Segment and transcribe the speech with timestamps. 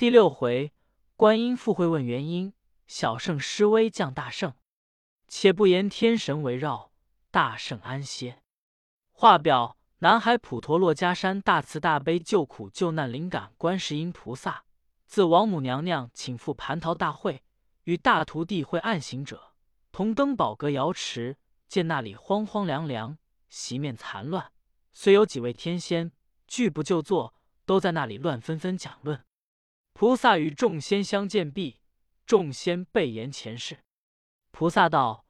[0.00, 0.72] 第六回，
[1.14, 2.54] 观音复会问原因，
[2.86, 4.54] 小圣施威降大圣。
[5.28, 6.90] 且不言天神围绕，
[7.30, 8.38] 大圣安歇。
[9.12, 14.64] 画表南海普陀珞珈山大慈大悲救苦救难灵感观世音菩萨，
[15.06, 17.42] 自王母娘娘请赴蟠桃大会，
[17.84, 19.52] 与大徒弟会暗行者
[19.92, 21.36] 同登宝阁瑶池，
[21.68, 23.18] 见那里荒荒凉凉，
[23.50, 24.50] 席面残乱，
[24.94, 26.10] 虽有几位天仙
[26.46, 27.34] 拒不就坐，
[27.66, 29.22] 都在那里乱纷纷讲论。
[30.00, 31.78] 菩萨与众仙相见毕，
[32.24, 33.84] 众仙备言前世。
[34.50, 35.26] 菩萨道：“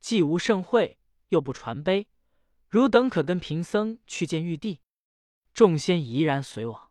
[0.00, 2.08] 既无盛会，又不传悲，
[2.70, 4.80] 汝等可跟贫僧去见玉帝。”
[5.52, 6.90] 众仙怡然随往。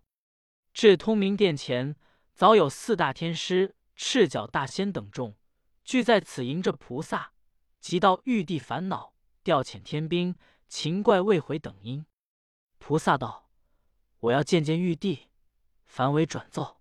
[0.76, 1.96] 至通明殿前，
[2.36, 5.36] 早有四大天师、赤脚大仙等众
[5.84, 7.34] 聚在此迎着菩萨。
[7.80, 10.36] 即到玉帝烦恼，调遣天兵，
[10.68, 12.06] 秦怪未回等因。
[12.78, 13.50] 菩萨道
[14.22, 15.30] ：“我要见见玉帝，
[15.84, 16.78] 凡为转奏。”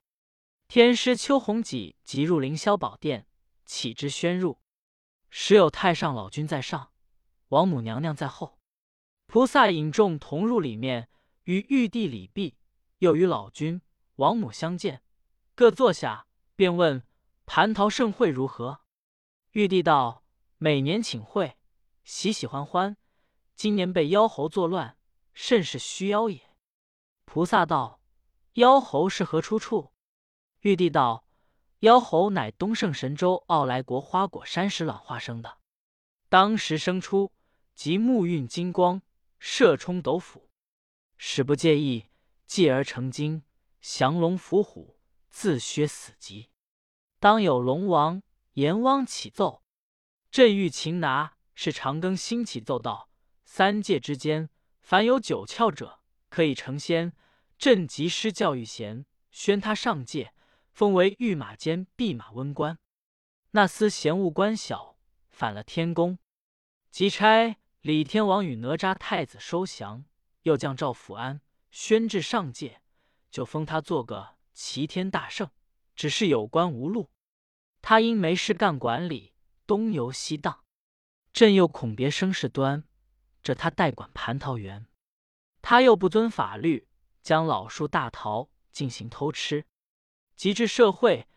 [0.75, 3.27] 天师邱弘己即入凌霄宝殿，
[3.67, 4.59] 启之宣入。
[5.29, 6.93] 时有太上老君在上，
[7.49, 8.59] 王母娘娘在后。
[9.27, 11.11] 菩萨引众同入里面，
[11.43, 12.57] 与玉帝礼毕，
[13.01, 13.83] 又与老君、
[14.17, 15.03] 王母相见，
[15.55, 17.07] 各坐下，便问
[17.45, 18.81] 蟠桃盛会如何。
[19.51, 20.25] 玉帝道
[20.57, 21.59] ：“每年请会，
[22.03, 22.97] 喜喜欢欢。
[23.55, 24.97] 今年被妖猴作乱，
[25.35, 26.57] 甚是虚妖也。”
[27.27, 28.01] 菩萨道
[28.55, 29.92] ：“妖猴是何出处？”
[30.63, 31.27] 玉帝道
[31.81, 35.59] ：“妖猴乃东胜神州傲来国花果山石卵化生的，
[36.29, 37.33] 当时生出，
[37.75, 39.03] 即目运金光，
[39.41, 40.49] 射冲斗府，
[41.17, 42.07] 使不介意，
[42.47, 43.43] 继而成精，
[43.81, 46.51] 降龙伏虎，自削死极。
[47.19, 49.65] 当有龙王、阎王起奏，
[50.31, 53.11] 朕欲擒拿，是长庚兴起奏道：
[53.45, 54.49] 三界之间，
[54.81, 57.13] 凡有九窍者，可以成仙。
[57.59, 60.33] 朕即施教育贤，宣他上界。”
[60.73, 62.79] 封为御马监弼马温官，
[63.53, 64.97] 那厮嫌物官小，
[65.29, 66.19] 反了天宫，
[66.91, 70.05] 即差李天王与哪吒太子收降，
[70.43, 72.81] 又降赵福安宣至上界，
[73.31, 75.51] 就封他做个齐天大圣。
[75.95, 77.11] 只是有官无禄，
[77.83, 79.35] 他因没事干管理，
[79.67, 80.65] 东游西荡。
[81.35, 82.85] 朕又恐别生事端，
[83.43, 84.87] 这他代管蟠桃园。
[85.61, 86.89] 他又不遵法律，
[87.23, 89.67] 将老树大桃进行偷吃。
[90.43, 91.29] 及至社会，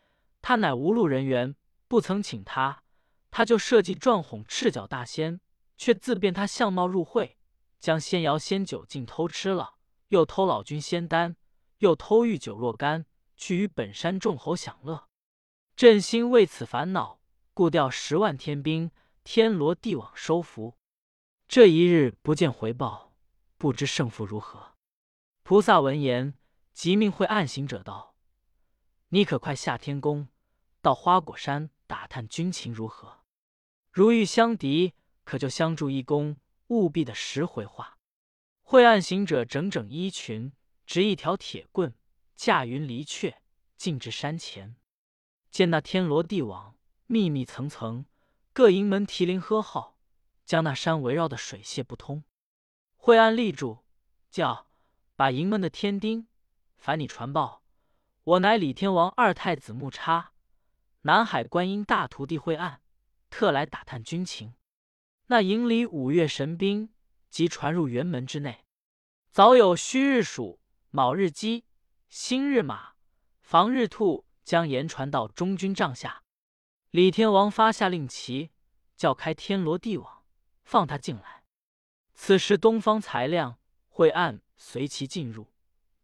[0.42, 1.54] 他乃无路人员，
[1.86, 2.82] 不曾请他，
[3.30, 5.40] 他就设计撞哄赤脚大仙，
[5.76, 7.38] 却自变他相貌入会，
[7.78, 9.74] 将仙瑶仙酒尽偷吃了，
[10.08, 11.36] 又偷老君仙丹，
[11.78, 13.06] 又偷玉酒若干，
[13.36, 15.06] 去与本山众猴享乐。
[15.76, 17.20] 朕心为此烦恼，
[17.54, 18.90] 故调十万天兵，
[19.22, 20.76] 天罗地网收服。
[21.46, 23.12] 这一日不见回报，
[23.56, 24.72] 不知胜负如何。
[25.44, 26.34] 菩萨闻言，
[26.72, 28.15] 即命会暗行者道。
[29.10, 30.26] 你可快下天宫，
[30.82, 33.20] 到花果山打探军情如何？
[33.92, 37.98] 如遇相敌，可就相助一功，务必的实回话。
[38.62, 40.52] 晦暗行者整整衣裙，
[40.84, 41.94] 执一条铁棍，
[42.34, 43.40] 驾云离却，
[43.76, 44.74] 进至山前，
[45.52, 48.06] 见那天罗地网，密密层层，
[48.52, 49.96] 各营门提铃喝号，
[50.44, 52.24] 将那山围绕的水泄不通。
[52.96, 53.84] 晦暗立住，
[54.32, 54.66] 叫
[55.14, 56.26] 把营门的天丁，
[56.76, 57.62] 烦你传报。
[58.26, 60.32] 我乃李天王二太子木叉，
[61.02, 62.80] 南海观音大徒弟惠岸，
[63.30, 64.54] 特来打探军情。
[65.26, 66.92] 那营里五岳神兵
[67.30, 68.64] 即传入辕门之内，
[69.30, 70.58] 早有戌日鼠、
[70.90, 71.66] 卯日鸡、
[72.08, 72.94] 辛日马、
[73.42, 76.24] 房日兔将言传到中军帐下。
[76.90, 78.50] 李天王发下令旗，
[78.96, 80.24] 叫开天罗地网，
[80.64, 81.44] 放他进来。
[82.12, 85.52] 此时东方才亮，惠岸随其进入。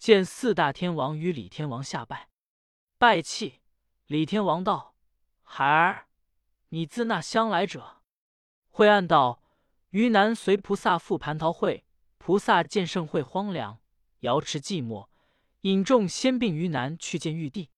[0.03, 2.29] 见四大天王与李天王下拜，
[2.99, 3.61] 拜泣。
[4.07, 4.97] 李天王道
[5.45, 6.09] ：“孩儿，
[6.71, 8.03] 你自那乡来者？”
[8.69, 9.41] 晦暗道
[9.91, 11.85] ：“于南随菩萨赴蟠桃会，
[12.19, 13.79] 菩萨见盛会荒凉，
[14.23, 15.07] 瑶池寂寞，
[15.61, 17.71] 引众仙并于南去见玉帝。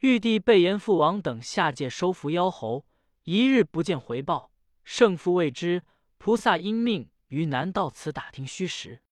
[0.00, 2.84] 玉帝被阎父王等下界收服妖猴，
[3.22, 4.50] 一日不见回报，
[4.82, 5.84] 胜负未知。
[6.18, 9.04] 菩萨因命于南到此打听虚实。”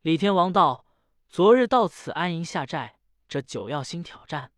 [0.00, 0.86] 李天王道。
[1.32, 2.96] 昨日到此安营下寨，
[3.26, 4.52] 这九曜星挑战，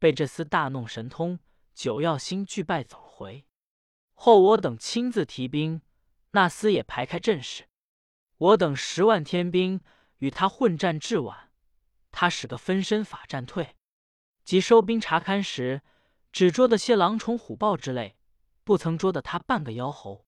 [0.00, 1.38] 被这厮大弄神通，
[1.72, 3.46] 九曜星俱败走回。
[4.12, 5.82] 后我等亲自提兵，
[6.32, 7.68] 那厮也排开阵势，
[8.38, 9.80] 我等十万天兵
[10.18, 11.52] 与他混战至晚，
[12.10, 13.76] 他使个分身法战退。
[14.42, 15.82] 即收兵查勘时，
[16.32, 18.16] 只捉得些狼虫虎豹之类，
[18.64, 20.26] 不曾捉得他半个妖猴。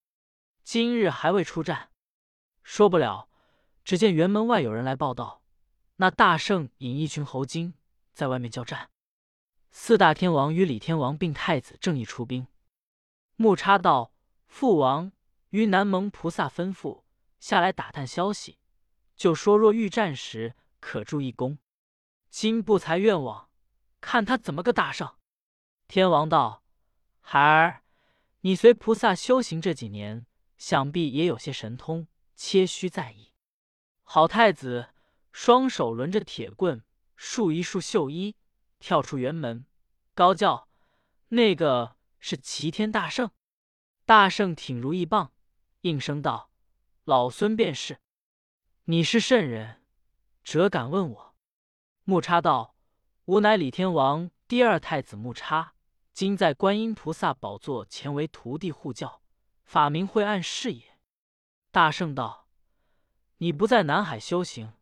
[0.63, 1.91] 今日还未出战，
[2.63, 3.29] 说不了。
[3.83, 5.38] 只见辕门外有人来报道。
[6.01, 7.75] 那大圣引一群猴精
[8.13, 8.89] 在外面交战，
[9.73, 12.47] 四大天王与李天王并太子正义出兵。
[13.35, 14.13] 木叉道
[14.47, 15.11] ：“父王
[15.51, 17.03] 于南蒙菩萨吩咐
[17.41, 18.59] 下来打探消息，
[19.17, 21.59] 就说若遇战时可助一功。
[22.31, 23.51] 今不才愿往，
[24.01, 25.17] 看他怎么个大胜。”
[25.89, 26.63] 天王道
[27.19, 27.83] ：“孩儿，
[28.43, 32.07] 你随菩萨修行这几年，想必也有些神通，
[32.37, 33.33] 切须在意。”
[34.05, 34.91] 好太子
[35.41, 36.83] 双手轮着铁棍，
[37.15, 38.35] 束一束绣衣，
[38.81, 39.65] 跳出辕门，
[40.13, 40.69] 高叫
[41.31, 43.31] ：“那个！”是齐天大圣，
[44.05, 45.33] 大圣挺如意棒，
[45.83, 46.51] 应声道
[47.07, 48.01] ：“老孙便是。
[48.87, 49.81] 你是圣人，
[50.43, 51.37] 辄敢问我？”
[52.03, 52.75] 木叉道
[53.27, 55.75] ：“吾乃李天王第二太子木叉，
[56.13, 59.23] 今在观音菩萨宝座前为徒弟护教，
[59.65, 60.99] 法名晦暗是也。”
[61.71, 62.49] 大圣道
[63.39, 64.73] ：“你不在南海修行，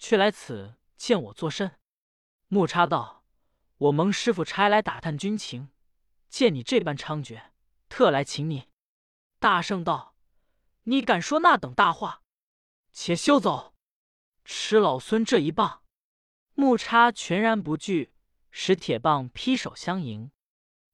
[0.00, 1.76] 却来此见我作甚？”
[2.48, 3.24] 木叉道
[3.78, 5.70] ：“我蒙师傅差来打探军情。”
[6.28, 7.50] 见你这般猖獗，
[7.88, 8.68] 特来请你。
[9.38, 10.14] 大圣道
[10.84, 12.22] ：“你敢说那等大话？
[12.92, 13.74] 且休走，
[14.44, 15.82] 吃老孙这一棒！”
[16.54, 18.12] 木叉全然不惧，
[18.50, 20.30] 使铁棒劈手相迎。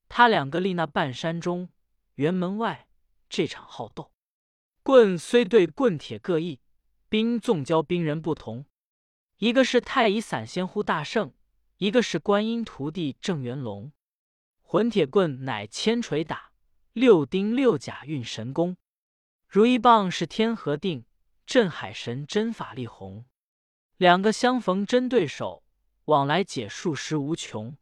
[0.09, 1.69] 他两个立那半山中，
[2.17, 2.89] 辕门外，
[3.29, 4.13] 这场好斗。
[4.83, 6.61] 棍虽对棍铁各异，
[7.09, 8.65] 兵纵交兵人不同。
[9.39, 11.35] 一个是太乙散仙呼大圣，
[11.77, 13.93] 一个是观音徒弟郑元龙。
[14.63, 16.53] 混铁棍乃千锤打，
[16.95, 18.79] 六丁六甲运神功。
[19.47, 21.05] 如意棒是天和定，
[21.45, 23.27] 镇海神针法力宏。
[23.99, 25.63] 两个相逢真对手，
[26.07, 27.77] 往来解数十无穷。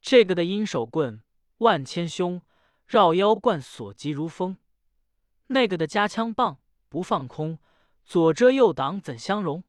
[0.00, 1.22] 这个的阴手棍
[1.58, 2.40] 万千凶，
[2.86, 4.56] 绕腰贯所及如风；
[5.48, 6.58] 那个的加枪棒
[6.88, 7.58] 不放空，
[8.06, 9.62] 左遮右挡怎相容？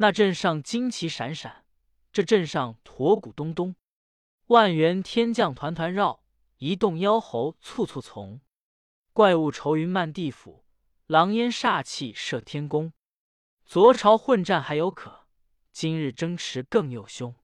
[0.00, 1.64] 那阵上旌旗闪闪，
[2.12, 3.74] 这阵上驼鼓咚咚。
[4.46, 6.22] 万元天将团团绕，
[6.58, 8.40] 一动妖猴簇簇从。
[9.12, 10.64] 怪物愁云漫地府，
[11.06, 12.92] 狼烟煞气射天宫。
[13.66, 15.26] 昨朝混战还有可，
[15.72, 17.34] 今日争持更又凶。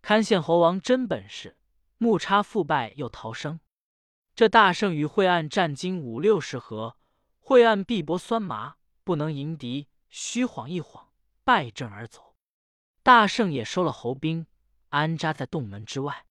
[0.00, 1.58] 堪羡猴王真本事，
[1.98, 3.58] 木叉复败又逃生。
[4.36, 6.96] 这大圣与晦暗战经五六十合，
[7.40, 11.09] 晦暗臂膊酸麻，不能迎敌，虚晃一晃，
[11.50, 12.36] 败阵而走。
[13.02, 14.46] 大圣也收了猴兵，
[14.90, 16.24] 安扎在洞门之外。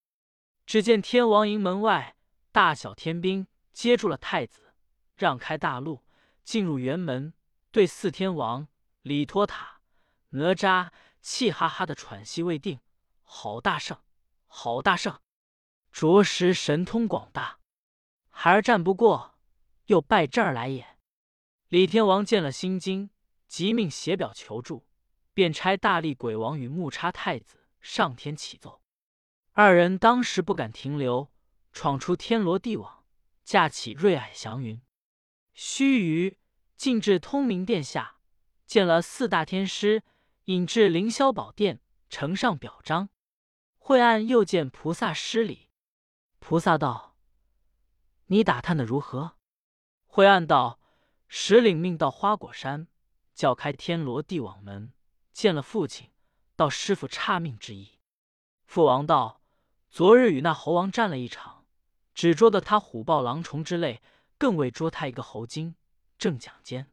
[0.66, 2.16] 只见天王营门外，
[2.54, 4.74] 大小天兵接住了太子，
[5.18, 6.06] 让开大路，
[6.45, 7.33] 进入辕门，
[7.69, 8.69] 对四天王
[9.01, 9.81] 李托塔、
[10.30, 10.89] 哪吒
[11.19, 12.80] 气哈哈的喘息未定。
[13.24, 13.98] 好大圣，
[14.48, 15.19] 好大圣，
[15.92, 17.60] 着实神通广大，
[18.30, 19.38] 孩儿战不过，
[19.88, 20.98] 又败这儿来也。
[21.68, 23.10] 李天王见了心惊，
[23.50, 24.86] 即命写表求助，
[25.39, 28.81] 便差大力鬼王与木叉太子上天启奏。
[29.53, 31.31] 二人当时不敢停留，
[31.71, 33.06] 闯出天罗地网，
[33.45, 34.81] 驾起瑞霭祥云，
[35.53, 36.36] 须臾
[36.75, 38.18] 进至通明殿下，
[38.65, 40.03] 见了四大天师，
[40.44, 43.07] 引至凌霄宝殿，呈上表彰。
[43.77, 45.69] 晦暗又见菩萨施礼，
[46.39, 47.15] 菩萨道
[48.27, 49.38] ：“你打探的如何？”
[50.06, 50.81] 晦暗道
[51.30, 52.89] ：“使领命到花果山，
[53.33, 54.92] 叫开天罗地网门，
[55.39, 56.09] 见了父亲，
[56.57, 57.97] 道师傅差命之意。”
[58.68, 59.41] 父王道。
[59.89, 61.65] 昨日与那猴王战了一场，
[62.13, 64.02] 只捉得他虎豹狼虫之类，
[64.37, 65.75] 更未捉他一个猴精。
[66.18, 66.92] 正讲间，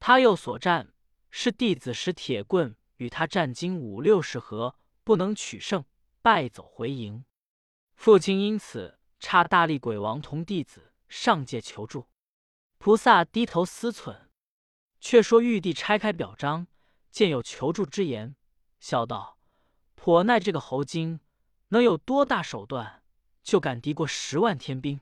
[0.00, 0.94] 他又所战
[1.30, 4.74] 是弟子使铁棍与他战经五六十合，
[5.04, 5.84] 不能取胜，
[6.22, 7.26] 败走回营。
[7.94, 12.08] 父亲因此差大力鬼王同弟子上界求助。
[12.78, 14.28] 菩萨低头思忖，
[14.98, 16.66] 却说玉帝拆开表彰，
[17.16, 18.36] 见有求助之言，
[18.78, 19.38] 笑道
[19.96, 21.18] ：“颇耐这个猴精。”
[21.68, 23.02] 能有多大手段，
[23.42, 25.00] 就敢敌过十万天兵？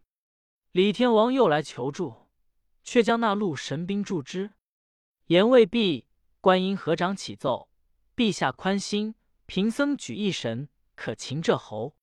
[0.70, 2.28] 李天王又来求助，
[2.84, 4.52] 却将那路神兵助之。
[5.26, 6.06] 言未毕，
[6.40, 7.68] 观音合掌起奏
[8.14, 9.16] ：“陛下宽心，
[9.46, 11.96] 贫僧举一神，可擒这猴。”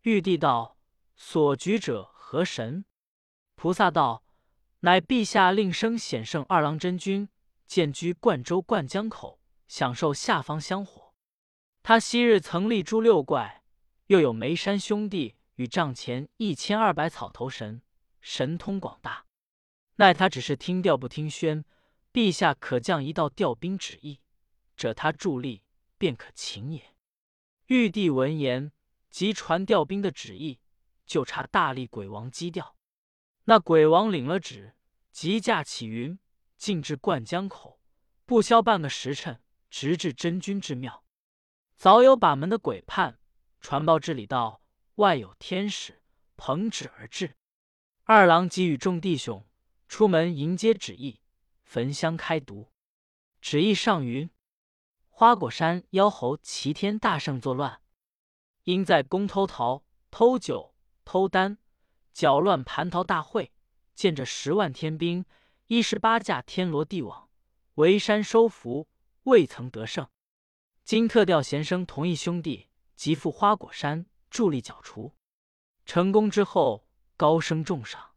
[0.00, 0.78] 玉帝道
[1.14, 2.86] ：“所举者何神？”
[3.54, 4.24] 菩萨道
[4.80, 7.28] ：“乃陛下令生显圣二郎真君，
[7.66, 9.38] 建居灌州灌江口，
[9.72, 11.14] 享受下方香火。
[11.82, 13.64] 他昔日曾立诛六怪。”
[14.08, 17.80] 又有眉山兄弟与帐前一千二百草头神，
[18.20, 19.24] 神通广大。
[19.96, 21.64] 奈他只是听调不听宣，
[22.12, 24.20] 陛下可降一道调兵旨意，
[24.76, 25.62] 者他助力
[25.96, 26.94] 便可擒也。
[27.68, 28.72] 玉帝闻言，
[29.08, 30.60] 即传调兵的旨意，
[31.06, 32.76] 就差大力鬼王击调。
[33.44, 34.74] 那鬼王领了旨，
[35.10, 36.18] 即驾起云，
[36.58, 37.80] 进至灌江口，
[38.26, 39.40] 不消半个时辰，
[39.72, 41.02] 直至真君之庙。
[41.76, 43.18] 早有把门的鬼判。
[43.58, 44.60] 传报至里道
[44.96, 46.02] ：“外有天使
[46.36, 47.36] 捧旨而至。
[48.04, 49.48] 二郎即与众弟兄
[49.88, 51.20] 出门迎接旨意，
[51.64, 52.70] 焚香开读。
[53.40, 54.28] 旨意上云：
[55.08, 57.80] 花果山妖猴齐天大圣作乱，
[58.64, 60.74] 因在宫偷桃、偷酒、
[61.04, 61.56] 偷丹，
[62.12, 63.52] 搅乱蟠桃大会，
[63.94, 65.24] 见着十万天兵，
[65.68, 67.30] 一十八架天罗地网，
[67.74, 68.88] 围山收服，
[69.24, 70.08] 未曾得胜。
[70.84, 75.14] 今特调贤生同一兄弟，急赴花果山助力剿除。
[75.84, 78.14] 成功之后，高升重赏。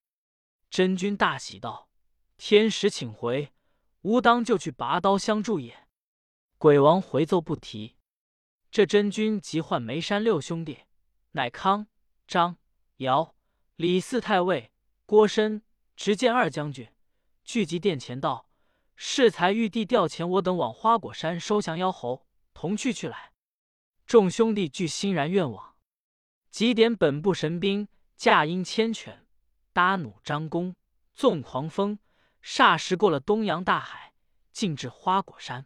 [0.69, 1.89] 真君大喜道
[2.38, 3.53] ：“天使请回，
[4.01, 5.88] 吾当就去拔刀相助也。”
[6.57, 7.97] 鬼王回奏不提。
[8.71, 10.79] 这真君即唤眉山六兄弟，
[11.31, 11.88] 乃康、
[12.27, 12.57] 张、
[12.97, 13.35] 姚、
[13.75, 14.71] 李四太尉、
[15.05, 15.62] 郭申、
[15.95, 16.91] 执剑二将军，
[17.43, 18.45] 聚集殿前道
[18.96, 22.25] ：“适才玉帝调遣我等往花果山收降妖猴。”
[22.56, 23.34] 同去去来，
[24.06, 25.75] 众兄弟俱欣然愿往。
[26.50, 29.28] 即点本部神兵，驾鹰牵犬，
[29.74, 30.74] 搭弩张弓，
[31.14, 32.00] 纵狂风，
[32.42, 34.14] 霎时过了东洋大海，
[34.54, 35.66] 进至花果山。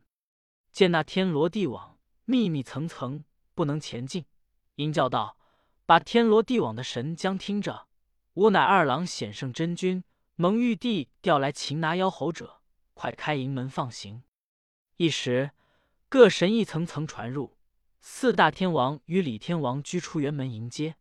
[0.71, 4.25] 见那天罗地网密密层层，不能前进。
[4.75, 5.37] 鹰叫道
[5.85, 7.87] ：“把天罗地网的神将听着！
[8.33, 10.03] 吾乃二郎显圣真君，
[10.35, 12.58] 蒙玉帝调来擒拿妖猴者，
[12.99, 14.23] 快开营门放行。”
[14.97, 15.51] 一时。
[16.11, 17.55] 各神一层层传入，
[18.01, 20.95] 四大天王与李天王居出辕门迎接，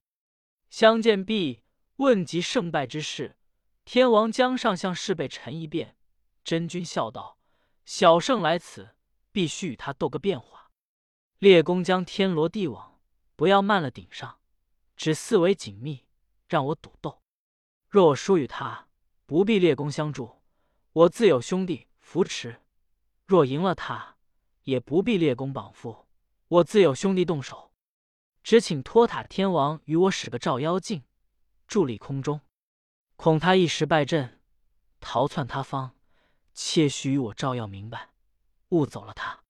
[0.69, 1.63] 相见毕，
[1.97, 3.39] 问及胜败之事。
[3.87, 5.97] 天王将上向侍备陈一遍。
[6.45, 7.39] 真君笑道
[7.87, 8.91] ：“小圣来此，
[9.33, 10.71] 必须与他斗个变化。
[11.39, 13.01] 列公将天罗地网
[13.35, 14.41] 不要慢了顶上，
[14.95, 16.05] 只四围紧密，
[16.47, 17.23] 让我赌斗。
[17.89, 18.89] 若我输与他，
[19.25, 20.43] 不必列公相助，
[20.93, 22.63] 我自有兄弟扶持；
[23.27, 24.17] 若赢了他，
[24.63, 26.07] 也不必列公绑缚，
[26.49, 27.75] 我自有兄弟动手。
[28.43, 31.05] 只请托塔天王与我使个照妖镜，
[31.69, 32.41] 伫立空中，
[33.17, 34.41] 恐他一时败阵，
[35.01, 35.97] 逃窜他方，
[36.55, 38.09] 切须与我照耀明白，
[38.71, 39.41] 误走了他。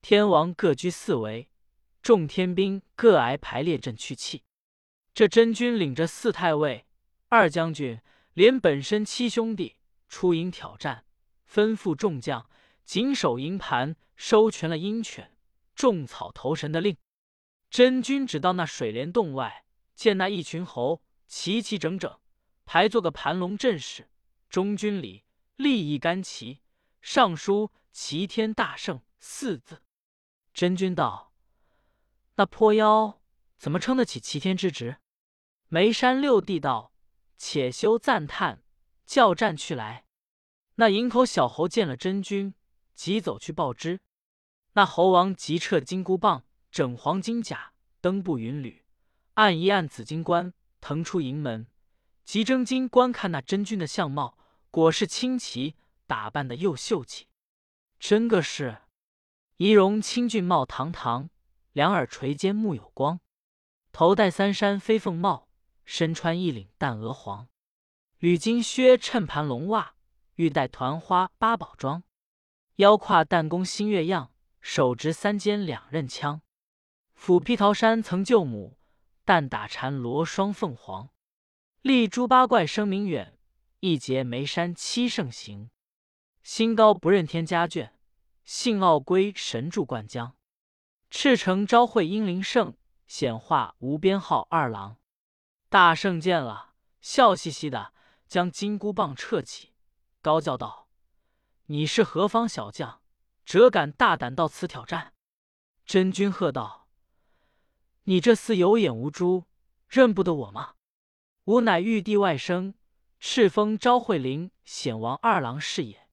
[0.00, 1.50] 天王各居四围，
[2.00, 4.44] 众天兵各挨排列阵去气。
[5.12, 6.86] 这真君领着四太尉、
[7.26, 8.00] 二将军，
[8.34, 9.78] 连本身七兄弟
[10.08, 11.04] 出营挑战，
[11.48, 12.48] 吩咐众将
[12.84, 13.96] 紧守营盘。
[14.18, 15.30] 收全了鹰犬、
[15.76, 16.96] 种草投神的令，
[17.70, 19.64] 真君只到那水帘洞外，
[19.94, 22.18] 见那一群猴齐齐整整
[22.64, 24.10] 排做个盘龙阵势，
[24.50, 25.22] 中军里
[25.54, 26.62] 立一杆旗，
[27.00, 29.84] 上书“齐天大圣”四字。
[30.52, 31.32] 真君道
[32.34, 33.20] ：“那泼妖
[33.56, 34.96] 怎么称得起齐天之职？”
[35.70, 36.92] 眉山六弟道
[37.38, 38.64] ：“且休赞叹，
[39.06, 40.06] 叫战去来。”
[40.80, 42.54] 那营口小猴见了真君，
[42.94, 43.98] 急走去报之。
[44.74, 48.84] 那猴王即撤金箍棒，整黄金甲，登步云履，
[49.34, 51.66] 按一按紫金冠，腾出营门，
[52.24, 54.38] 即睁睛观看那真君的相貌，
[54.70, 55.74] 果是清奇，
[56.06, 57.26] 打扮的又秀气，
[57.98, 58.82] 真个是
[59.56, 61.28] 仪容清俊貌堂堂，
[61.72, 63.18] 两耳垂肩目有光，
[63.90, 65.48] 头戴三山飞凤帽，
[65.84, 67.48] 身穿一领淡鹅黄，
[68.18, 69.96] 履金靴衬盘龙袜，
[70.38, 72.04] 玉带团花八宝装，
[72.76, 74.32] 腰挎弹弓新月样。
[74.60, 76.42] 手执三尖两刃枪，
[77.14, 78.78] 斧劈桃山曾救母，
[79.24, 81.08] 弹打缠罗双凤凰。
[81.82, 83.36] 立猪八怪声名远，
[83.80, 85.70] 一结眉山七圣行。
[86.44, 87.90] 心高不认天家眷，
[88.44, 90.36] 性傲归神助灌江。
[91.10, 92.74] 赤诚昭会英灵圣，
[93.08, 94.98] 显化无边号二郎。
[95.68, 97.92] 大圣见了，笑嘻嘻的
[98.28, 99.72] 将金箍棒撤起，
[100.20, 100.88] 高叫道
[101.66, 103.02] ：“你是何方小将？”
[103.44, 105.14] 折敢大胆到此挑战？
[105.86, 106.86] 真君喝道
[108.04, 109.46] ：“你这厮有眼无珠，
[109.88, 110.74] 认不得我吗？
[111.44, 112.74] 吾乃玉帝外甥，
[113.18, 116.10] 赤峰昭惠灵显王二郎是也。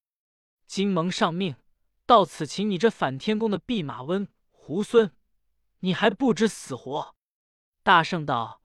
[0.66, 1.58] 今蒙上命，
[2.06, 5.12] 到此擒你这反天宫的弼马温猢狲，
[5.80, 7.16] 你还不知死活？”
[7.84, 8.62] 大圣道：“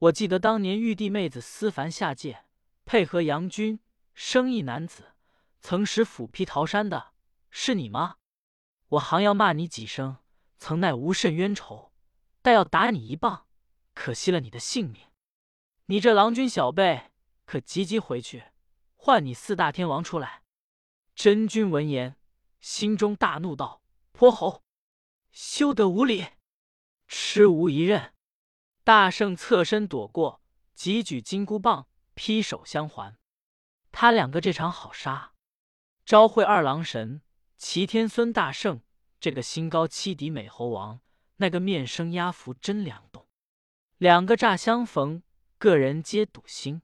[0.00, 2.46] 我记得当年玉帝妹子思凡下界，
[2.84, 3.78] 配合杨君
[4.14, 5.14] 生一男子，
[5.60, 7.12] 曾使斧劈桃山的。”
[7.54, 8.16] 是你吗？
[8.88, 10.16] 我行要骂你几声，
[10.58, 11.92] 曾奈无甚冤仇，
[12.40, 13.46] 待要打你一棒，
[13.92, 15.08] 可惜了你的性命。
[15.86, 17.10] 你这郎君小辈，
[17.44, 18.44] 可急急回去，
[18.96, 20.44] 唤你四大天王出来。
[21.14, 22.16] 真君闻言，
[22.58, 24.62] 心中大怒，道：“泼猴，
[25.30, 26.26] 休得无礼！
[27.06, 28.14] 痴无一刃！”
[28.82, 30.40] 大圣侧身躲过，
[30.74, 33.18] 急举金箍棒，劈手相还。
[33.92, 35.34] 他两个这场好杀，
[36.04, 37.22] 召会二郎神。
[37.56, 38.80] 齐天孙大圣，
[39.20, 41.00] 这个心高七敌美猴王，
[41.36, 43.28] 那个面生压服真两动。
[43.98, 45.22] 两个乍相逢，
[45.58, 46.82] 个人皆笃心。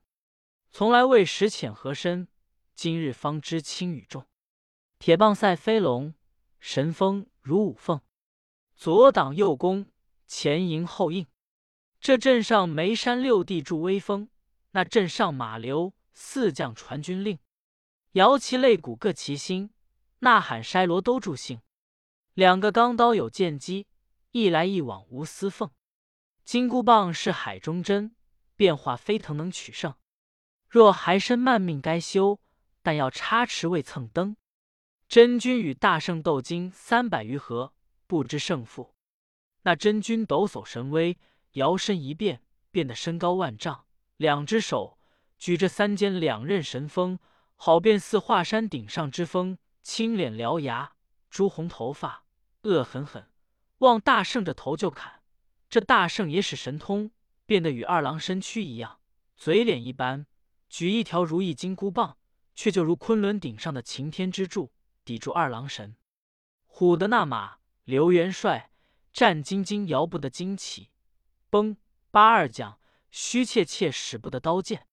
[0.70, 2.28] 从来未识浅和深，
[2.76, 4.26] 今日方知轻与重。
[5.00, 6.14] 铁棒赛飞龙，
[6.60, 8.00] 神风如五凤。
[8.76, 9.86] 左挡右攻，
[10.28, 11.26] 前迎后应。
[11.98, 14.28] 这镇上眉山六弟助威风，
[14.70, 17.38] 那镇上马流四将传军令。
[18.12, 19.70] 摇旗擂鼓各齐心，
[20.18, 21.62] 呐喊筛锣都助兴。
[22.34, 23.86] 两个钢刀有剑机，
[24.32, 25.70] 一来一往无私缝。
[26.44, 28.16] 金箍棒是海中针，
[28.56, 29.94] 变化飞腾能取胜。
[30.68, 32.40] 若还身慢命该休，
[32.82, 34.36] 但要插翅未蹭蹬。
[35.06, 37.72] 真君与大圣斗经三百余合。
[38.08, 38.92] 不知胜负，
[39.62, 41.16] 那真君抖擞神威，
[41.52, 43.84] 摇身一变，变得身高万丈，
[44.16, 44.97] 两只手
[45.38, 47.18] 举着三尖两刃神锋，
[47.56, 49.58] 好便似华山顶上之峰。
[49.82, 50.92] 青脸獠牙，
[51.30, 52.24] 朱红头发，
[52.62, 53.30] 恶狠狠，
[53.78, 55.22] 望大圣这头就砍。
[55.70, 57.10] 这大圣也使神通，
[57.46, 59.00] 变得与二郎身躯一样，
[59.36, 60.26] 嘴脸一般，
[60.68, 62.18] 举一条如意金箍棒，
[62.54, 64.72] 却就如昆仑顶上的擎天之柱，
[65.04, 65.96] 抵住二郎神。
[66.66, 67.58] 虎的那马。
[67.84, 68.70] 刘元帅
[69.14, 70.90] 战兢兢，摇不得旌旗；
[71.48, 71.78] 崩
[72.10, 72.78] 八二将
[73.10, 74.87] 虚怯怯，使不得刀剑。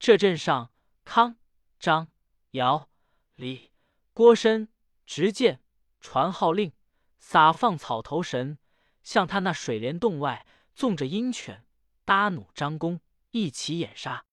[0.00, 0.72] 这阵上，
[1.04, 1.36] 康、
[1.78, 2.08] 张、
[2.52, 2.88] 姚、
[3.34, 3.70] 李、
[4.14, 4.70] 郭申
[5.04, 5.60] 执剑
[6.00, 6.72] 传号令，
[7.18, 8.56] 撒放草头神，
[9.02, 11.66] 向他那水帘洞外纵着鹰犬，
[12.06, 13.02] 搭弩张弓，
[13.32, 14.24] 一起掩杀。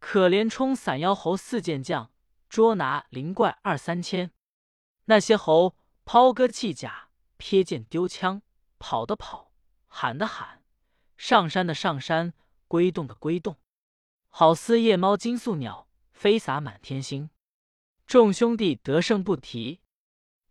[0.00, 2.10] 可怜冲散妖猴四健将，
[2.48, 4.32] 捉拿灵怪二三千。
[5.04, 7.04] 那些猴抛戈弃甲。
[7.38, 8.40] 瞥剑丢枪，
[8.78, 9.52] 跑的跑，
[9.88, 10.64] 喊的喊，
[11.18, 12.32] 上山的上山，
[12.66, 13.58] 归洞的归洞，
[14.38, 17.30] 好似夜猫金宿鸟，飞洒满天星。
[18.06, 19.80] 众兄弟得胜不提，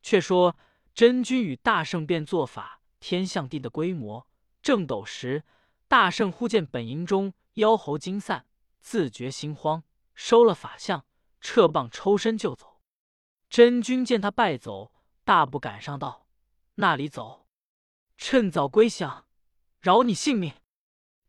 [0.02, 0.58] 却说
[0.96, 4.28] 真君与大圣变做法，天象地的规模。
[4.64, 5.44] 正斗时，
[5.88, 8.48] 大圣忽见本营中妖猴惊散，
[8.80, 9.84] 自觉心慌，
[10.16, 11.06] 收了法相，
[11.40, 12.82] 撤棒抽身就走。
[13.52, 14.94] 真君见他败走，
[15.24, 16.26] 大步赶上道。
[16.74, 17.46] 那里走？
[18.18, 19.28] 趁早归降，
[19.80, 20.56] 饶你性命。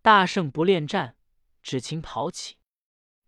[0.01, 1.16] 大圣不恋战，
[1.67, 2.59] 只请跑起。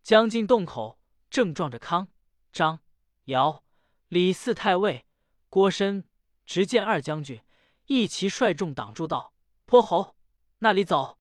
[0.05, 2.07] 将进洞口，正撞着康、
[2.53, 2.79] 张、
[3.25, 3.65] 姚、
[4.07, 5.05] 李四太尉、
[5.49, 6.05] 郭申、
[6.47, 7.43] 执剑二将军，
[7.87, 9.35] 一齐率众挡住道
[9.67, 10.15] ：“泼猴，
[10.59, 11.19] 那里走！”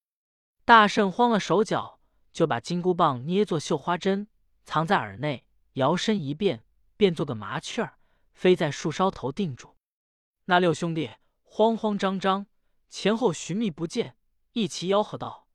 [0.64, 2.00] 大圣慌了手脚，
[2.32, 4.28] 就把金箍棒捏作绣花针，
[4.64, 6.64] 藏在耳内，摇身一变，
[6.96, 7.98] 变做个麻雀儿，
[8.36, 9.76] 飞在树梢头定住。
[10.46, 11.10] 那六兄弟
[11.42, 12.46] 慌慌张张，
[12.90, 14.16] 前后寻觅不见，
[14.52, 15.47] 一齐吆喝道：“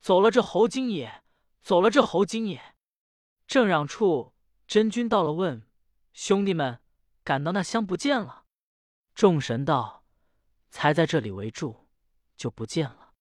[0.00, 1.22] 走了这猴精也！
[1.60, 2.74] 走了这猴精也！”
[3.46, 4.34] 正嚷处，
[4.66, 5.66] 真君到了，问
[6.12, 6.80] 兄弟们
[7.22, 8.44] ：“赶到那乡不见了？”
[9.14, 10.04] 众神道
[10.70, 11.88] ：“才在这里围住，
[12.36, 13.12] 就不见了。”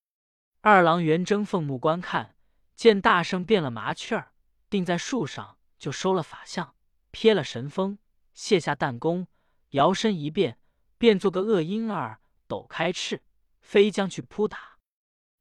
[0.61, 2.35] 二郎元睁凤目观看，
[2.75, 4.31] 见大圣变了麻雀儿，
[4.69, 6.75] 定在树上，就收了法相，
[7.11, 7.97] 撇了神风，
[8.33, 9.27] 卸下弹弓，
[9.69, 10.57] 摇身一变。
[10.97, 13.23] 变做个恶婴儿，抖开翅，
[13.61, 14.77] 飞将去扑打。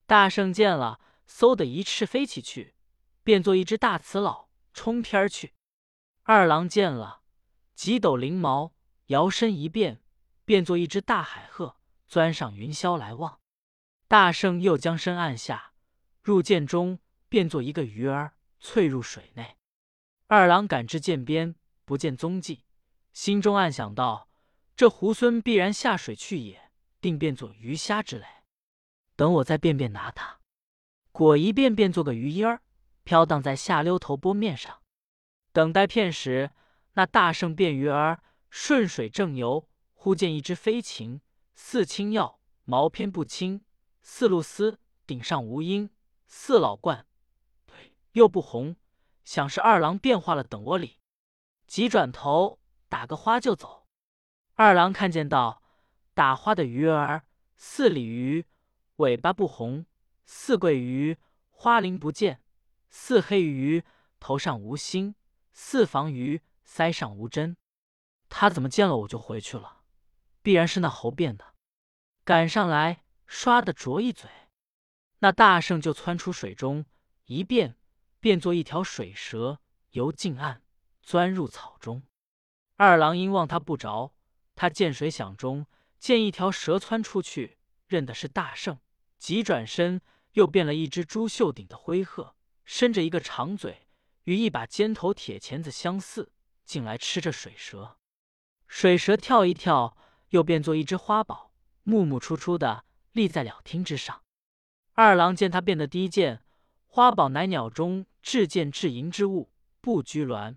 [0.06, 2.74] 大圣见了，嗖的一翅飞起去，
[3.22, 5.54] 变作一只大雌老，冲天去。
[6.22, 7.22] 二郎见了，
[7.74, 8.72] 急抖翎毛，
[9.06, 10.00] 摇身一变，
[10.44, 11.76] 变作一只大海鹤，
[12.08, 13.40] 钻上云霄来望。
[14.08, 15.74] 大圣又将身按下，
[16.22, 19.56] 入涧中，变作一个鱼儿，翠入水内。
[20.26, 22.64] 二郎赶至涧边，不见踪迹，
[23.12, 24.28] 心中暗想道。
[24.74, 28.24] 这猢狲必然下水去也，定变作鱼虾之类。
[29.16, 30.40] 等我再变变拿他。
[31.18, 32.62] 果一遍变做个鱼儿，
[33.02, 34.80] 飘荡在下溜头波面上。
[35.52, 36.52] 等待片时，
[36.92, 41.20] 那大圣变鱼儿顺水正游，忽见一只飞禽，
[41.56, 43.62] 似青药，毛偏不青；
[44.00, 44.78] 似露丝，
[45.08, 45.90] 顶上无缨；
[46.28, 47.02] 似老鹳，
[48.12, 48.76] 又不红，
[49.24, 51.00] 想是二郎变化了，等我里。
[51.66, 53.88] 急转头，打个花就走。
[54.54, 55.64] 二郎看见道
[56.14, 57.24] ：“打花的鱼儿
[57.56, 58.46] 似鲤鱼，
[58.98, 59.84] 尾巴不红；
[60.30, 61.16] 似桂鱼，
[61.48, 62.36] 花鳞不见；
[62.90, 63.82] 似黑鱼，
[64.20, 65.14] 头上无星；
[65.54, 67.56] 似房鱼，腮上无针。
[68.28, 69.84] 他怎么见了我就回去了？
[70.42, 71.54] 必然是那猴变的。
[72.24, 74.28] 赶上来，唰的啄一嘴，
[75.20, 76.84] 那大圣就窜出水中，
[77.24, 77.78] 一变
[78.20, 79.60] 变作一条水蛇，
[79.92, 80.62] 由近岸
[81.02, 82.02] 钻入草中。
[82.76, 84.14] 二郎因望他不着。”
[84.54, 85.66] 他见水响中，
[85.98, 88.78] 见一条蛇窜出去，认的是大圣，
[89.16, 90.02] 急转身，
[90.38, 93.88] 又变了一只朱绣顶的灰鹤，伸着一个长嘴，
[94.22, 96.30] 与一把尖头铁钳子相似，
[96.64, 97.98] 进来吃着水蛇。
[98.68, 99.96] 水蛇跳一跳，
[100.28, 104.22] 又变作一只花宝，木木出出的立在了厅之上。
[104.92, 106.44] 二郎见他变得低贱，
[106.86, 110.56] 花宝乃鸟中至贱至淫之物，不拘鸾、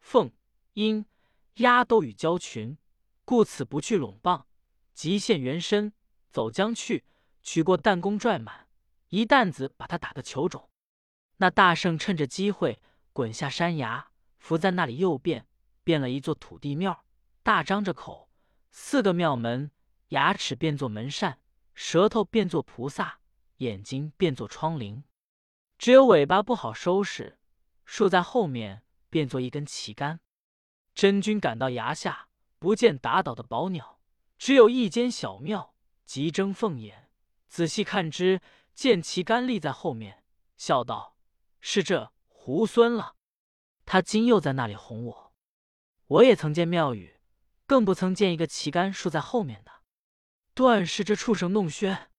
[0.00, 0.32] 凤、
[0.72, 1.06] 鹰、
[1.54, 2.76] 鸭都与交群，
[3.24, 4.48] 故此不去拢棒，
[4.92, 5.92] 即现原身，
[6.32, 7.04] 走将去，
[7.44, 8.66] 取过弹弓拽满，
[9.10, 10.70] 一担子把他打个球肿。
[11.36, 12.80] 那大圣趁着机会
[13.12, 15.46] 滚下山崖，伏在那里右变，
[15.84, 17.04] 变了一座土地庙，
[17.42, 18.28] 大张着口，
[18.70, 19.70] 四个庙门，
[20.08, 21.40] 牙齿变作门扇，
[21.74, 23.20] 舌头变作菩萨，
[23.56, 25.02] 眼睛变作窗棂，
[25.78, 27.38] 只有尾巴不好收拾，
[27.84, 30.20] 竖在后面变作一根旗杆。
[30.94, 34.00] 真君赶到崖下，不见打倒的宝鸟，
[34.36, 37.08] 只有一间小庙，急睁凤眼，
[37.48, 38.42] 仔细看之，
[38.80, 40.24] 见旗杆立在后面，
[40.56, 41.14] 笑道。
[41.60, 43.14] 是这猢狲了，
[43.84, 45.34] 他今又在那里哄我。
[46.06, 47.20] 我也曾见庙宇，
[47.66, 49.82] 更不曾见一个旗杆竖在后面的，
[50.54, 52.10] 断是这畜生弄轩。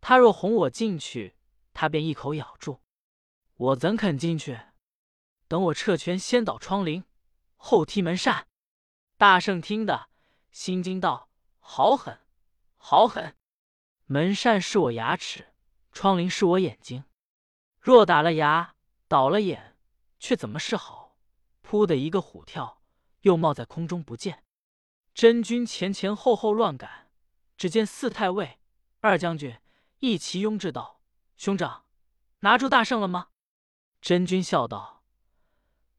[0.00, 1.36] 他若哄我进去，
[1.74, 2.80] 他便一口咬住，
[3.56, 4.58] 我怎肯进去？
[5.48, 7.04] 等我撤拳，先倒窗棂，
[7.56, 8.48] 后踢门扇。
[9.18, 10.08] 大圣听得
[10.50, 11.28] 心惊道
[11.60, 12.20] ：“好狠，
[12.78, 13.36] 好狠！
[14.06, 15.49] 门扇是我牙齿，
[15.92, 17.04] 窗棂是我眼睛。”
[17.80, 18.74] 若打了牙，
[19.08, 19.76] 倒了眼，
[20.18, 21.16] 却怎么是好？
[21.62, 22.82] 扑的一个虎跳，
[23.22, 24.44] 又冒在空中不见。
[25.14, 27.10] 真君前前后后乱赶，
[27.56, 28.58] 只见四太尉、
[29.00, 29.58] 二将军
[29.98, 31.00] 一齐拥至道
[31.36, 31.84] ：“兄长，
[32.40, 33.28] 拿住大圣了吗？”
[34.02, 35.04] 真君笑道：“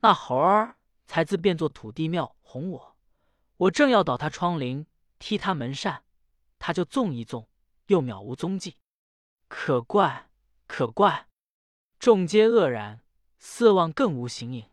[0.02, 2.98] 那猴儿才自变作土地庙哄我，
[3.58, 4.86] 我正要倒他窗棂，
[5.20, 6.04] 踢他门扇，
[6.60, 7.48] 他就纵一纵，
[7.88, 8.78] 又渺无踪迹。
[9.54, 10.30] 可怪，
[10.66, 11.28] 可怪！”
[12.00, 13.02] 众皆愕然，
[13.38, 14.70] 四望更无形影。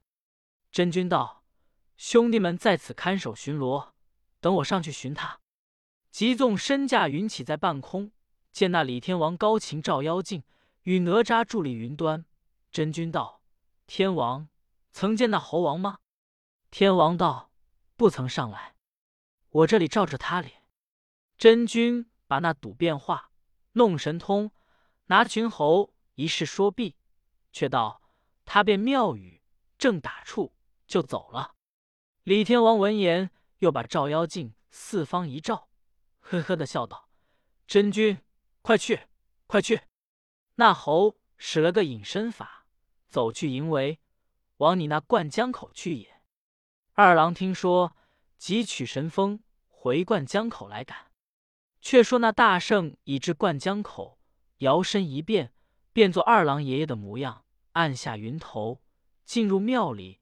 [0.70, 1.42] 真君道
[1.98, 3.88] ：“兄弟们在此看守巡逻，
[4.40, 5.40] 等我上去寻他。”
[6.12, 8.12] 即纵身驾云起在半空，
[8.52, 10.44] 见那李天王高擎照妖镜，
[10.84, 12.24] 与哪吒伫立云端。
[12.70, 13.42] 真君道
[13.88, 14.48] ：“天王
[14.92, 15.98] 曾见那猴王吗？”
[16.70, 17.50] 天王道
[17.96, 18.76] ：“不曾上来，
[19.50, 20.62] 我这里照着他脸。”
[21.36, 23.32] 真君把那赌变化，
[23.72, 24.52] 弄神通，
[25.08, 26.96] 拿群猴一试说毕。
[27.52, 28.02] 却道
[28.44, 29.42] 他便妙语，
[29.76, 30.54] 正打处
[30.86, 31.54] 就走了。
[32.22, 35.68] 李天王闻言，又把照妖镜四方一照，
[36.20, 37.08] 呵呵的笑道
[37.66, 38.22] ：“真君，
[38.62, 39.08] 快去，
[39.46, 39.82] 快去！”
[40.56, 42.66] 那猴使了个隐身法，
[43.08, 43.98] 走去营围，
[44.58, 46.22] 往你那灌江口去也。
[46.92, 47.96] 二郎听说，
[48.36, 51.10] 即取神风回灌江口来赶。
[51.80, 54.17] 却说那大圣已至灌江口，
[54.58, 55.52] 摇身一变，
[55.92, 57.44] 变作二郎爷爷的模样。
[57.72, 58.82] 按下云头，
[59.24, 60.18] 进入庙里，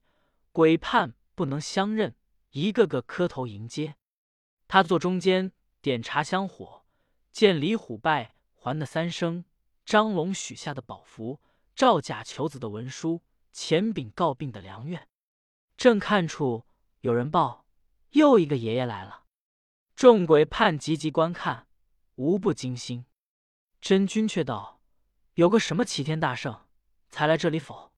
[0.51, 2.15] 鬼判不能相认，
[2.51, 3.95] 一个个磕头迎接。
[4.67, 6.85] 他坐中间，点茶香火，
[7.31, 9.43] 见李虎拜还的三生，
[9.85, 11.39] 张龙许下的宝符，
[11.73, 15.07] 赵甲求子的文书，钱丙告病的良愿。
[15.75, 16.65] 正看处
[17.01, 17.65] 有人报，
[18.11, 19.23] 又一个爷爷来了。
[19.95, 21.65] 众鬼判急急观看，
[22.17, 23.06] 无不惊心。
[23.87, 24.81] 真君却道
[25.35, 26.65] ：“有个什么齐天大圣？”
[27.07, 27.93] 才来这里否？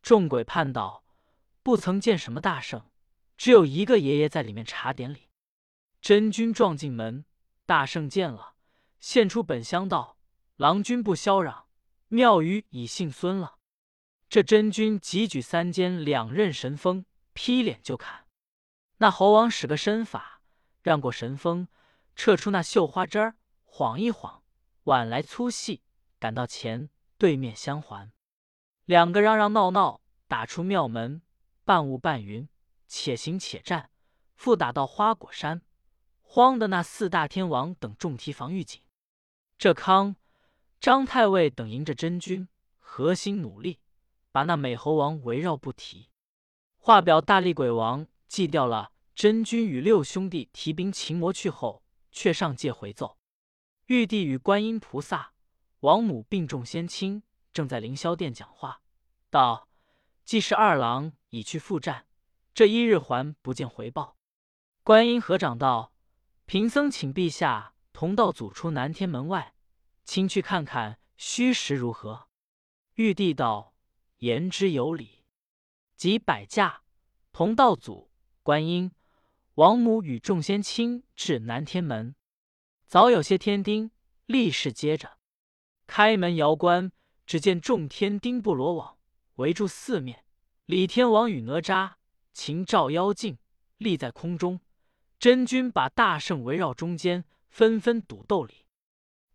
[0.00, 1.02] 众鬼判道
[1.64, 2.88] ：“不曾见什么大圣，
[3.36, 5.28] 只有一个爷爷在里面查典礼。”
[6.00, 7.24] 真君撞进门，
[7.64, 8.54] 大圣见了，
[9.00, 10.16] 现出本相道
[10.58, 11.66] ：“郎君不嚣嚷，
[12.06, 13.56] 庙宇已姓孙了。”
[14.30, 18.28] 这真君急举三尖两刃神锋，劈脸就砍。
[18.98, 20.40] 那猴王使个身法，
[20.82, 21.66] 让过神锋，
[22.14, 23.34] 撤出那绣花针儿，
[23.64, 24.44] 晃一晃，
[24.86, 25.82] 挽来粗细，
[26.20, 28.12] 赶到前对面相还。
[28.84, 31.22] 两个嚷嚷闹闹，打出庙门，
[31.64, 32.48] 半雾半云，
[32.86, 33.90] 且行且战，
[34.36, 35.62] 复打到花果山，
[36.22, 38.80] 慌的那四大天王等众提防御警。
[39.58, 40.14] 这康、
[40.78, 42.46] 张太尉等迎着真君，
[42.78, 43.80] 核心努力，
[44.30, 46.10] 把那美猴王围绕不提。
[46.76, 53.18] 画表大力鬼王祭掉了真君与六兄弟提兵擒魔去后，却上界回奏：
[53.86, 55.32] 玉帝与观音菩萨、
[55.80, 57.22] 王母并众仙亲。
[57.52, 58.82] 正在凌霄殿讲话，
[59.30, 59.68] 道
[60.26, 62.06] ：“既是二郎已去赴战，
[62.52, 64.18] 这一日还不见回报。”
[64.84, 65.94] 观音合掌道
[66.44, 69.54] ：“贫僧请陛下同道祖出南天门外，
[70.04, 72.28] 亲去看看虚实如何。”
[72.96, 73.72] 玉帝道
[74.18, 75.24] ：“言之有理。”
[75.96, 76.82] 即摆驾
[77.32, 78.10] 同道祖、
[78.42, 78.92] 观音、
[79.54, 82.14] 王母与众仙亲至南天门，
[82.86, 83.90] 早有些天丁
[84.26, 85.18] 立誓接着
[85.86, 86.92] 开门摇关。
[87.26, 88.98] 只见众天丁布罗网
[89.34, 90.24] 围住四面，
[90.64, 91.94] 李天王与哪吒
[92.32, 93.38] 擒照妖镜
[93.78, 94.60] 立在空中，
[95.18, 98.66] 真君把大圣围绕中间，纷纷赌斗里。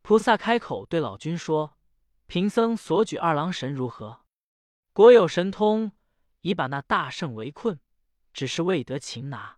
[0.01, 1.77] 菩萨开口对老君说
[2.27, 4.21] ：“贫僧所举二郎神如何？
[4.93, 5.91] 国有神通，
[6.39, 7.77] 已把那大圣围困，
[8.31, 9.57] 只是未得擒拿。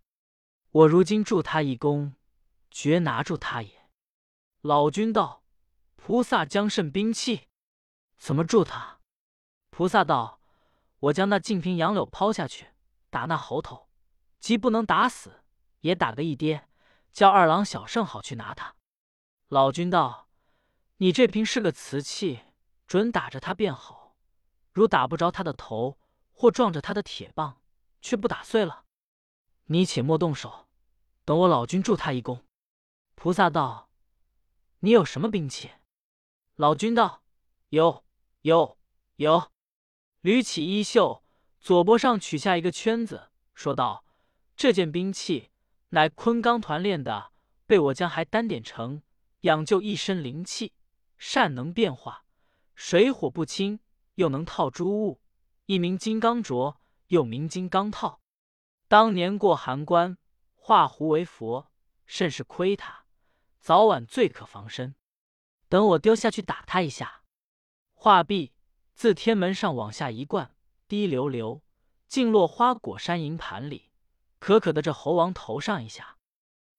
[0.71, 2.15] 我如今助他一功，
[2.71, 3.82] 绝拿住他也。
[4.63, 5.43] 老君道
[5.97, 7.49] ：“菩萨将甚兵器？
[8.17, 9.01] 怎么助他？”
[9.69, 10.39] 菩萨道
[10.99, 12.69] ：“我将那净瓶杨柳抛下去，
[13.09, 13.89] 打那猴头，
[14.39, 15.43] 即不能打死，
[15.81, 16.69] 也打个一跌，
[17.11, 18.75] 叫二郎小圣好去拿他。”
[19.49, 20.29] 老君道
[20.97, 22.43] ：“你这瓶是个瓷器。”
[22.87, 24.15] 准打着他便好，
[24.71, 25.97] 如打不着他的头，
[26.31, 27.61] 或撞着他的铁棒，
[28.01, 28.85] 却不打碎了，
[29.65, 30.67] 你且莫动手，
[31.25, 32.45] 等我老君助他一功。
[33.15, 33.89] 菩萨道
[34.83, 35.71] ：“你有什么兵器？”
[36.55, 37.23] 老君道
[37.69, 38.03] ：“有，
[38.41, 38.77] 有，
[39.15, 39.49] 有。”
[40.21, 41.23] 捋起衣袖，
[41.61, 44.03] 左脖上取下一个圈子，说道
[44.57, 45.51] ：“这件兵器
[45.89, 47.31] 乃昆冈团练的，
[47.65, 49.01] 被我将还单点成，
[49.41, 50.73] 养就一身灵气，
[51.17, 52.25] 善能变化。”
[52.75, 53.79] 水火不侵，
[54.15, 55.21] 又能套诸物，
[55.65, 56.75] 一名金刚镯，
[57.07, 58.19] 又名金刚套。
[58.89, 60.17] 当年过函关，
[60.55, 61.71] 化狐为佛，
[62.05, 63.02] 甚是亏他，
[63.63, 64.93] 早晚最可防身。
[65.69, 67.23] 等我丢下去打他一下，
[67.93, 68.51] 话毕，
[68.93, 70.53] 自天门上往下一灌，
[70.89, 71.63] 滴溜溜，
[72.09, 73.89] 竟落花果山银盘里，
[74.37, 76.17] 可可的这猴王头上一下。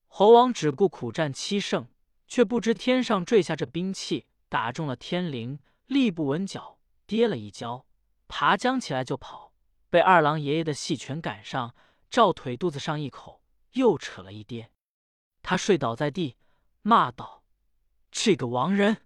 [0.09, 1.89] 猴王只顾苦战七圣，
[2.29, 5.59] 却不知天上坠下这兵器，打中了天灵。
[5.87, 7.87] 立不稳脚，跌了一跤，
[8.29, 9.55] 爬将起来就跑，
[9.89, 11.75] 被二郎爷爷的细拳赶上，
[12.11, 13.43] 照腿肚子上一口，
[13.73, 14.71] 又扯了一跌。
[15.43, 16.37] 他睡倒在地，
[16.87, 17.43] 骂道
[18.13, 18.99] ：“这个亡人，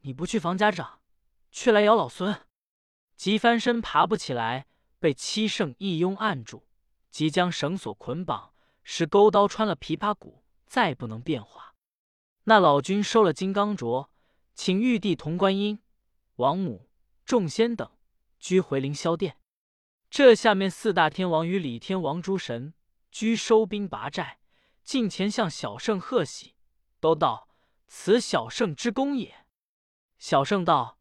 [0.00, 1.00] 你不去防家长，
[1.52, 2.46] 却来咬老孙！”
[3.14, 4.66] 急翻身爬不起来，
[4.98, 6.66] 被七圣一拥按住，
[7.10, 11.74] 即将绳索捆绑，使钩刀穿了琵琶骨，再不能变化。
[12.44, 14.08] 那老君收了金刚镯，
[14.54, 15.82] 请玉帝同观音。
[16.36, 16.88] 王母、
[17.26, 17.90] 众仙等
[18.40, 19.36] 居回凌霄殿，
[20.08, 22.72] 这下面四大天王与李天王诸神
[23.10, 24.38] 居收兵拔寨，
[24.82, 26.53] 近前向小圣贺喜，
[27.04, 27.50] 都道
[27.86, 29.44] 此小圣之功也。
[30.16, 30.98] 小圣道：“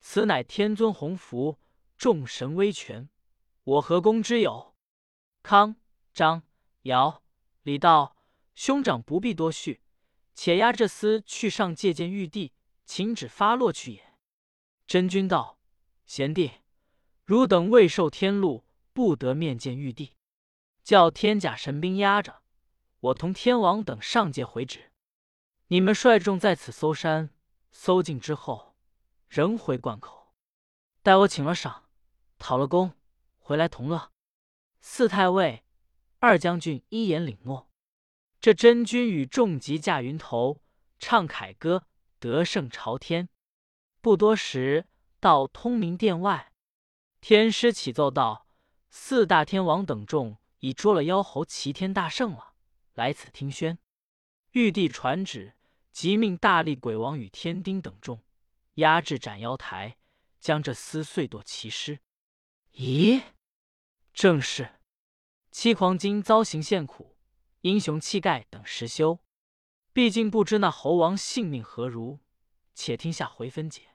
[0.00, 1.58] 此乃天尊洪福，
[1.98, 3.10] 众神威权，
[3.64, 4.74] 我何功之有？”
[5.44, 5.76] 康、
[6.14, 6.44] 张、
[6.84, 7.22] 尧、
[7.64, 8.16] 李道
[8.56, 9.82] ：“兄长不必多叙，
[10.34, 12.54] 且押这厮去上借见玉帝，
[12.86, 14.14] 请旨发落去也。”
[14.88, 15.58] 真君道
[16.06, 16.52] ：“贤弟，
[17.26, 20.16] 汝等未受天禄，不得面见玉帝，
[20.82, 22.40] 叫天甲神兵压着。
[23.00, 24.91] 我同天王等上界回旨，
[25.72, 27.30] 你们率众在此搜山，
[27.70, 28.76] 搜尽之后，
[29.26, 30.34] 仍回灌口。
[31.02, 31.88] 待我请了赏，
[32.38, 32.92] 讨了功，
[33.38, 34.12] 回来同乐。”
[34.82, 35.64] 四太尉、
[36.18, 37.70] 二将军一言领诺。
[38.38, 40.60] 这真君与众级驾云头，
[40.98, 41.86] 唱凯歌，
[42.18, 43.30] 得胜朝天。
[44.02, 44.84] 不多时，
[45.20, 46.52] 到通明殿外，
[47.22, 48.46] 天师启奏道
[48.92, 52.52] ：“四大天王等众已捉了妖猴齐天大圣了，
[52.92, 53.78] 来此听宣。”
[54.52, 55.54] 玉帝传旨，
[55.92, 58.22] 即命大力鬼王与天丁等众
[58.74, 59.98] 压制斩妖台，
[60.40, 62.00] 将这厮碎堕其尸。
[62.72, 63.22] 咦，
[64.14, 64.80] 正是
[65.50, 67.16] 七狂金遭刑陷苦，
[67.60, 69.20] 英雄气概等实修。
[69.92, 72.20] 毕竟不知那猴王性命何如，
[72.74, 73.91] 且听下回分解。